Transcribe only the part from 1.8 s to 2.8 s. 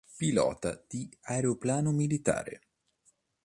Militare.